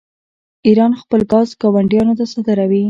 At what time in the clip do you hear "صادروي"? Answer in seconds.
2.31-2.79